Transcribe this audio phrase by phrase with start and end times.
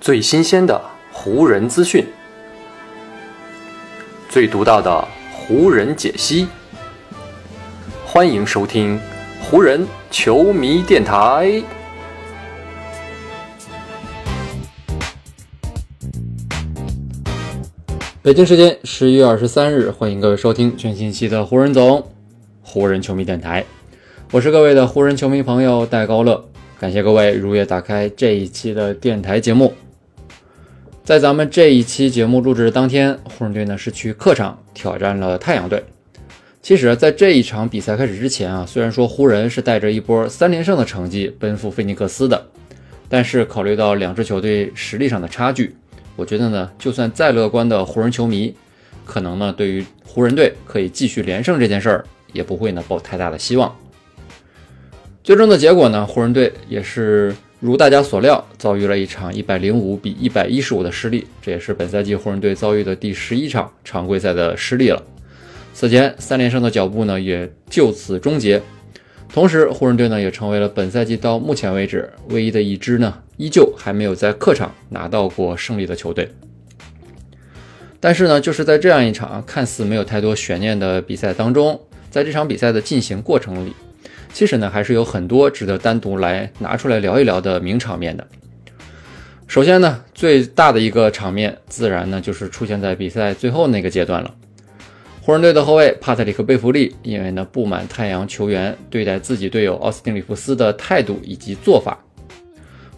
[0.00, 0.80] 最新鲜的
[1.12, 2.06] 湖人资讯，
[4.28, 6.48] 最独到的湖人解析。
[8.04, 9.00] 欢迎收听
[9.42, 11.62] 湖人球迷电台。
[18.22, 22.04] 北京时间十一月二十三日，欢迎各位收听全新期的湖人总
[22.60, 23.64] 湖人球迷电台。
[24.32, 26.48] 我是各位的湖人球迷朋友戴高乐，
[26.78, 29.72] 感谢各位如约打开这一期的电台节目。
[31.02, 35.82] 在咱们这一期节目录制的当天，湖人队呢是去客场挑战了太阳队。
[36.60, 42.46] 其实，在这一场比赛开始之前啊，虽然说湖人是带着一波三连胜的成绩奔赴菲尼克斯的，
[43.08, 45.74] 但是考虑到两支球队实力上的差距，
[46.14, 48.54] 我觉得呢，就算再乐观的湖人球迷，
[49.06, 52.04] 可能呢对于湖人队可以继续连胜这件事儿，
[52.34, 53.74] 也不会呢抱太大的希望。
[55.26, 65.02] 最终的结果呢，湖人队也是如大家所料，遭遇了一场一百零五比一百一十五的失利，这也是本赛季湖人队遭遇的第十一场常规赛的失利了。
[65.74, 68.62] 此前三连胜的脚步呢，也就此终结。
[69.28, 76.30] 同时，湖人队呢也成为了本赛季到目前为止唯一的一支呢，依旧还没有在客场拿到过胜利的球队。
[77.98, 81.80] 但是呢，就是在这样一场看似没有太多悬念的比赛当中，
[82.12, 83.72] 在这场比赛的进行过程里。
[84.36, 88.26] 其实呢，还是有很多值得单独来拿出来聊一聊的名场面的。
[89.46, 94.34] 首先呢，最大的一个场面，自然呢就是出现在比赛最后那个阶段了。
[95.22, 101.98] 湖人队的后卫帕特里克·贝弗利，因为呢不满太阳球员对待自己队友奥斯汀·里弗斯的态度以及做法，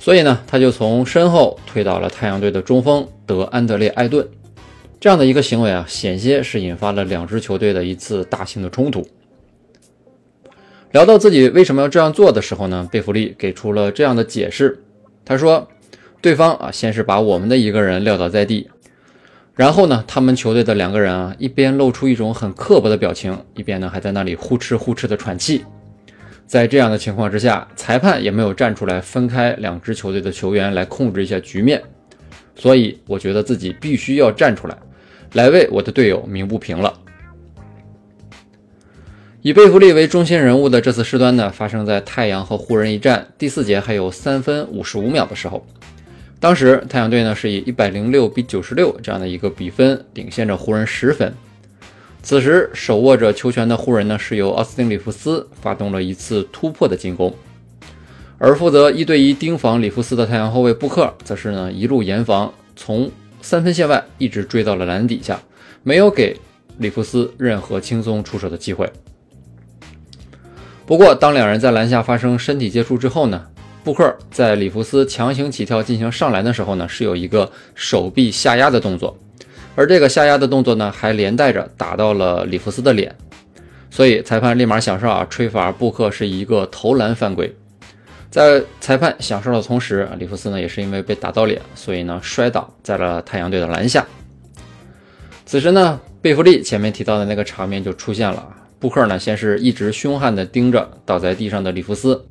[0.00, 4.28] 所以呢他就从身后推倒了太阳队的中锋德安德烈·艾顿。
[4.98, 9.06] 这样的一个行为啊，险些是引发了两支球队的一次大型的冲突。
[10.92, 14.82] 聊到自己为什么要这样做的时候呢，贝弗利给出了这样的解释。
[15.22, 15.68] 他说
[16.22, 18.70] ：“对方啊，先是把我们的一个人撂倒在地，
[19.54, 25.62] 然后呢，他们球队的两个人啊，一边露出一种很刻薄的表情，一边呢还在那里呼哧呼哧的喘气。
[26.46, 31.82] 在这样的情况之下，裁判也没有站出来分开两支球队的球员来控制一下局面，
[32.56, 34.78] 所以我觉得自己必须要站出来，
[35.34, 36.90] 来为我的队友鸣不平了。”
[39.40, 45.64] 以贝弗利为中心人物的这次事端呢，发生在太阳和湖人一战第四节还有三分五十五秒的时候。
[46.40, 51.32] 当时太阳队呢是以一百零六比九十六这样的一个比分领先着湖人十分。
[52.20, 57.32] 此时手握着球权的湖人呢是由奥斯汀·里弗斯发动了一次突破的进攻，
[58.38, 63.08] 而负责一对一盯防里弗斯的太阳后卫布克则是呢一路严防，从
[63.40, 65.40] 三分线外一直追到了篮底下，
[65.84, 66.36] 没有给
[66.78, 68.90] 里弗斯任何轻松出手的机会。
[70.88, 73.44] 不过，当两人在篮下发生身体接触之后呢，
[73.84, 79.14] 布克在里弗斯强行起跳进行上篮的时候呢，是有一个手臂下压的动作，
[79.76, 83.14] 而这个下压的动作呢，还连带着打到了里弗斯的脸，
[83.90, 87.54] 所以裁判立马响哨啊，吹罚布克是一个投篮犯规。
[88.30, 94.06] 在裁判响哨的同时，里弗斯呢也是因为被打到脸，所以呢摔倒在了太阳队的篮下。
[95.44, 98.54] 此时呢，贝弗利前面提到的那个场面就出现了。
[98.78, 102.24] 布克呢，先是一直凶悍地盯着倒在地上的里弗斯，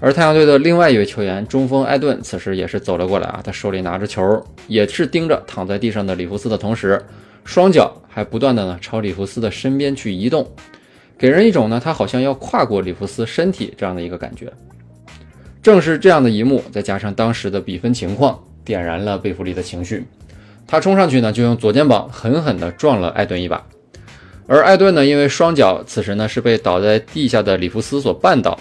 [0.00, 7.02] 而太阳队的另外一位球员中锋艾顿此时也是走了过来啊，他手里拿着球，也是盯着躺在地上的里弗斯的同时，
[7.44, 10.46] 双脚还不断的呢朝里弗斯的身边去移动，
[11.16, 14.52] 给人一种呢他好像要跨过里弗斯身体这样的一个感觉。
[15.62, 20.04] 正是这样的一幕，再加上当时的比分情况，点燃了贝弗利的情绪，
[20.66, 23.64] 他冲上去呢就用左肩膀狠狠地撞了艾顿一把。
[24.46, 28.58] 而艾顿呢，因为双脚此时呢是被倒在地下的里弗斯所绊倒，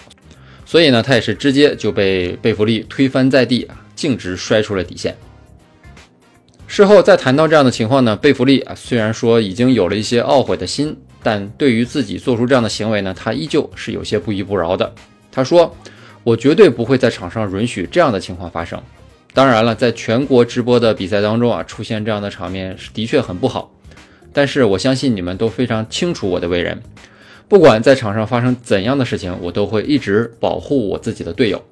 [0.66, 5.16] 所以呢他也是直接就被贝弗利推翻在地啊，径直摔出了底线。
[6.67, 14.91] 事后再谈到这样的情况呢，贝弗利啊虽然说已经有了一些懊悔的心，但对于自己做出这样的行为呢，他依旧是有些不依不饶的。
[15.31, 15.75] 他说
[16.23, 18.81] ：“我绝对不会在场上允许这样的情况发生。
[19.34, 23.69] 当然了，在全国直播的比赛当中啊，出现这样的场面是的确很不好。”
[24.34, 26.82] 但是我相信你们都非常清楚我的为人，
[27.47, 31.64] 不管在场上发生怎样的事情，我都会一直保护我自己的队友。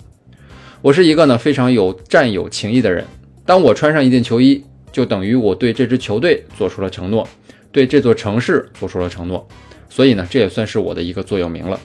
[0.82, 3.06] 我是一个呢非常有战友情谊的人，
[3.46, 7.28] 当我穿上一件球衣，就等于我对这支球队做出了承诺，
[7.72, 9.48] 对这座城市做出了承诺，
[9.90, 11.80] 所以呢，这也算是我的一个座右铭了。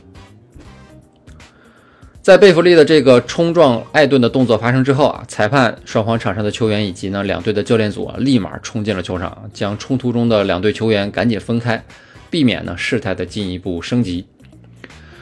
[2.27, 11.81] 在贝弗利的这个冲撞艾顿的动作发生之后啊，裁判、双方场上的球员以及呢两队的教练组啊，立马冲进了球场，将冲突中的两队球员赶紧分开，
[12.29, 14.27] 避免呢事态的进一步升级。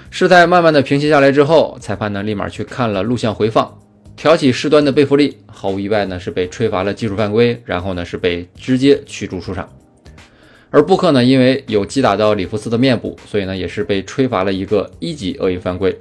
[0.08, 3.78] 事态慢慢的平息下来之后，裁判呢立马去看了录像回放，
[4.16, 9.68] 挑起事端的贝弗利毫无意外呢是被吹罚了技术犯规，然后呢是被直接驱逐出场。
[10.70, 15.94] 而布克呢因为有击打到里弗斯的面部，所以呢也是被吹罚了一个一级恶意犯规。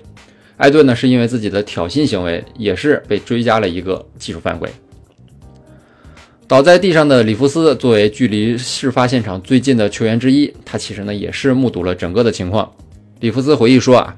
[0.58, 4.70] 艾顿呢是因为自己的挑衅行为，也是被追加了一个技术犯规。
[6.48, 12.72] 倒在地上的里弗斯作为距离事发现场最近的球员之一，他其实呢也是目睹了整个的情况。
[13.22, 14.16] 里弗斯回忆说啊，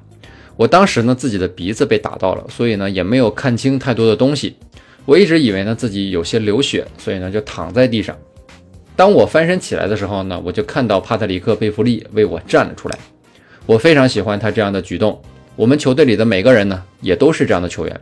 [0.58, 4.56] 我当时呢自己的鼻子被打到了，所以呢也没有看清太多的东西。
[5.06, 8.18] 我一直以为呢自己有些流血，所以呢就躺在地上。
[8.96, 12.98] 当我翻身起来的时候呢，我就看到帕特里克·贝弗利为我站了出来。
[13.66, 15.22] 我非常喜欢他这样的举动。
[15.56, 18.02] 我们球队里的每个人呢也都是这样的球员。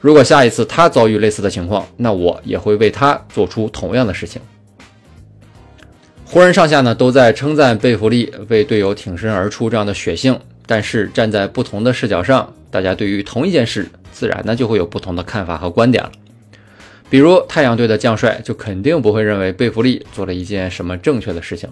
[0.00, 4.40] 如果下一次他遭遇类似的情况，那我也会为他做出同样的事情。
[6.24, 16.12] 湖人上下呢都在称赞贝弗利为队友挺身而出这样的血性，但是站在不同的视角上，大家对于同一件事自然呢就会有不同的看法和观点了。
[17.08, 21.70] 比如太阳队的将帅就肯定不会认为贝弗利做了一件什么正确的事情。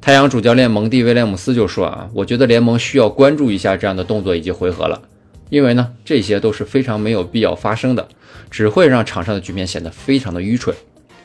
[0.00, 5.02] 太阳主教练蒙蒂威廉姆斯就说啊，我觉得联盟需要关注一下这样的动作以及回合了。
[5.50, 8.06] 因为呢，这些都是非常没有必要发生的，
[8.50, 10.74] 只会让场上的局面显得非常的愚蠢。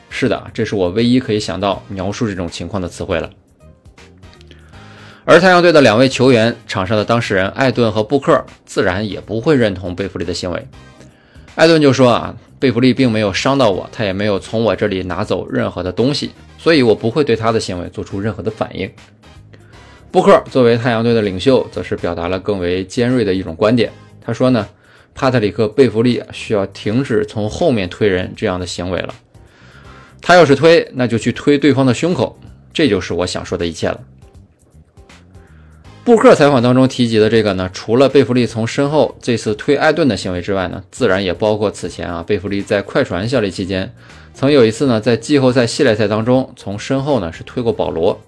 [0.08, 3.30] 是的，这是我唯一可以想到描述这种情况的词汇了。
[5.24, 10.68] 而太阳队的两位球员，场上的当事人艾顿和布克，自然也不会认同贝弗利的行为。
[11.54, 18.90] 艾顿就说啊，贝弗利并没有伤到我，他也没有从我这里拿走任何的东西，所以我不会对他的行为做出任何的反应。
[20.10, 23.92] 布克作为太阳队的领袖，则是表达了更为尖锐的一种观点。
[24.18, 24.66] 他说呢，
[25.14, 29.14] 帕特里克·贝弗利需要停止从后面推人这样的行为了。
[30.22, 32.40] 他要是推，那就去推对方的胸口。
[32.72, 34.00] 这就是我想说的一切了。
[36.04, 43.90] 布克采访当中提及的这个呢，除了贝弗利从身后这次推艾顿的行为之外呢，自然也包括此前啊，贝弗利在快船效力期间，
[44.34, 48.20] 曾有一次呢，在季后赛系列赛当中从身后呢是推过保罗。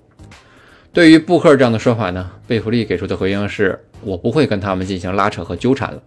[0.91, 6.03] 对于布克这样的说法呢，贝弗利给出的回应是：“我不会跟他们进行拉扯和纠缠了。”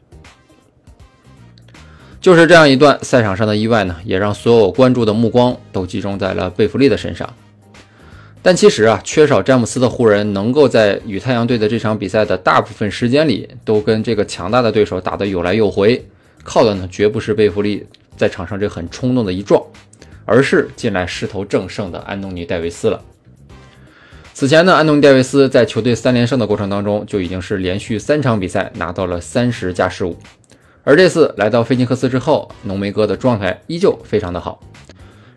[2.20, 7.32] 就是这样一段赛场上的意外呢，也让所有关注的目光都集中在了贝弗利的身上。
[8.42, 16.04] 但其实啊，缺少詹姆斯的湖人能够在与太阳队的这场比赛的大部分时间里都跟这个强大的对手打得有来有回，
[16.44, 19.62] 靠的呢绝不是贝弗利在场上这很冲动的一撞，
[20.26, 23.02] 而是近来势头正盛的安东尼戴维斯了。
[24.34, 30.16] 此前呢，安东尼·戴维斯在球队三连胜的过程当中，就已经是连续三场比赛拿到了三十加十五。
[30.86, 34.62] 而这次来到菲尼克斯之后，浓眉哥的状态依旧非常的好。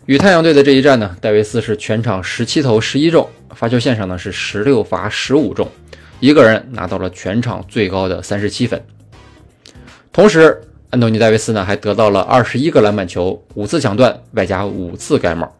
[0.06, 5.68] 与太阳队的这一战呢，戴维斯是全场十七投十一中，发球线上呢是十六罚十五中，
[6.18, 8.82] 一个人拿到了全场最高的三十七分。
[10.12, 10.60] 同时，
[10.90, 15.56] 安东尼·戴维斯呢还得到了二十一个篮板球，五次抢断，外加五次盖帽。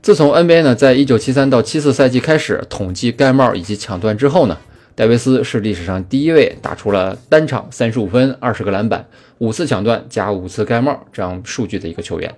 [0.00, 4.56] 自从 NBA 呢在一九七三到七四赛季开始统计盖帽以及抢断之后呢，
[4.94, 12.34] 戴维斯是历史上第一位打出了单场三十五分、二十个篮板、五次抢断加五次盖帽这样数据的一个球员。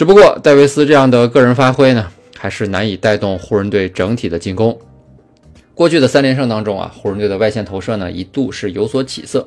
[0.00, 4.80] 只不过戴维斯这样的个人发挥呢，还是难以带动湖人队整体的进攻。
[5.74, 9.46] 过去的三连胜当中啊，湖人队的外线投射呢一度是有所起色。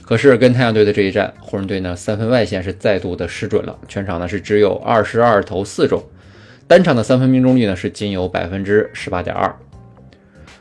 [0.00, 6.02] 可是跟太阳队的这一战，湖人队呢三分外线是再度的失准了，全场呢是只有二十二投四中，
[6.66, 9.54] 单场的三分命中率呢是仅有百分之十八点二。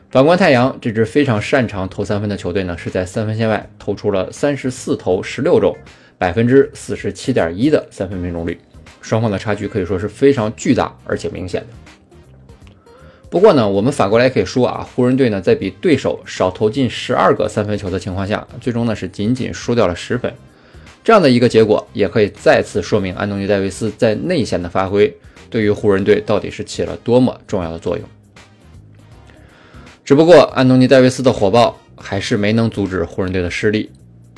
[0.10, 5.74] 反观太阳这支非常擅长投三分的球队呢，是在三分线外投出了三十四投十六中，
[6.18, 8.60] 百分之四十七点一的三分命中率，
[9.02, 11.68] 双方的差距可以说是非常巨大而且明显的。
[13.30, 20.34] 不过呢，我们反过来可以说啊，湖人队呢在比对手少投进十二个三分球的情况下，最终呢是仅仅输掉了十分。
[21.04, 25.12] 这样的一个结果，也可以再次说明安东尼戴维斯在内线的发挥
[25.50, 28.06] 对于湖人队到底是起了多么重要的作用。
[30.04, 33.90] 只不过安东尼戴维斯的火爆还是没能阻止湖人队的失利，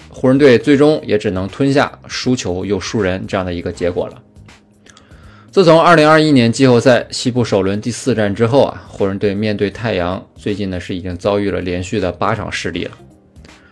[0.08, 4.22] 湖人队最终也只能吞下输球又输人这样的一个结果了。
[5.53, 12.91] 自从2021年季后赛西部首轮第四战之后啊，湖人队面对太阳，最近呢是已经遭遇了连续的八场失利了。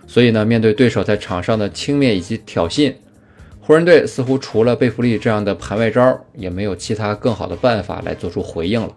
[0.05, 2.93] 所以呢，面对对手在场上的轻蔑以及挑衅，
[3.59, 8.95] 湖人队似乎除了贝弗利这样的盘外招，也没有其他更好的办法来做出回应了。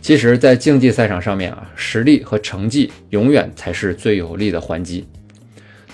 [0.00, 5.06] 其实，在竞技赛场上面啊，实力和成绩永远才是最有力的还击。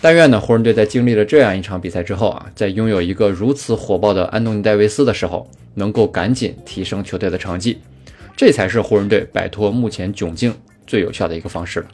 [0.03, 7.79] 但愿呢，湖人队在经历了这样一场比赛之后啊，在拥有一个如此火爆的安东尼戴维斯的时候，能够赶紧提升球队的成绩，
[8.35, 10.55] 这才是湖人队摆脱目前窘境
[10.87, 11.87] 最有效的一个方式了。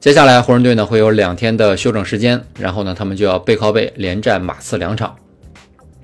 [0.00, 5.14] 接下来湖人队呢会有两天的休整时间，然后呢他们就要背靠背连战马刺两场。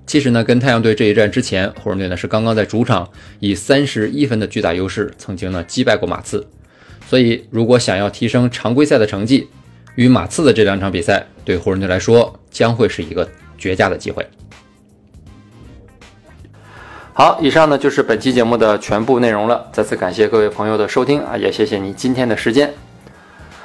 [0.06, 3.10] 其实呢，跟太阳队这一战之前，湖人队呢是刚刚在主场
[3.40, 6.46] 以三十一分的巨大优势，曾经呢击败过马刺。
[7.08, 9.48] 所以，如果想要提升常规赛的成绩，
[9.96, 14.26] 与马刺的这两场比赛，对湖人队来说将会是一个绝佳的机会。
[17.12, 19.66] 好，以上呢就是本期节目的全部内容了。
[19.72, 22.72] 再次感谢各位朋友的收听啊，也谢谢你今天的时间。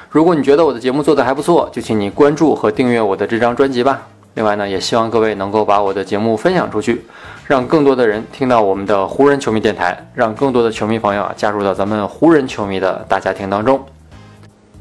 [0.09, 4.07] 如果你觉得我的节目做得还不错，就请你关注和订阅我的这张专辑吧。
[4.35, 7.03] 另外呢，也希望各位能够把我的节目分享出去，
[7.45, 13.85] 让更多的人听到我们的湖人球迷电台，让更多的球迷朋友啊加入到咱们湖人球迷的大家庭当中。